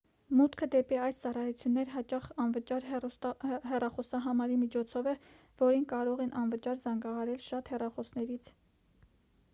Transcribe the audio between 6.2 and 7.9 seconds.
են անվճար զանգահարել շատ